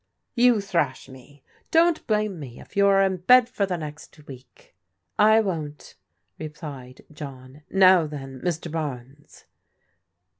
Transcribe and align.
"You 0.45 0.61
thrash 0.61 1.07
me? 1.07 1.43
Don't 1.69 2.07
blame 2.07 2.39
me 2.39 2.59
if 2.59 2.75
you 2.75 2.87
are 2.87 3.03
in 3.03 3.17
bed» 3.17 3.47
for 3.55 3.67
the 3.67 3.77
next 3.77 4.25
week."" 4.25 4.75
I 5.35 5.41
won't," 5.41 5.93
replied 6.39 7.05
John." 7.13 7.61
Now 7.69 8.07
then, 8.07 8.41
Mr. 8.43 8.71
Barnes." 8.71 9.45